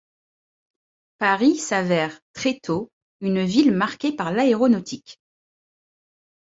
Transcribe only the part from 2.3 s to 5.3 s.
très tôt, une ville marquée par l'aéronautique.